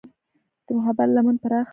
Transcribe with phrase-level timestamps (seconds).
[0.65, 1.69] د محبت لمن پراخه کړه.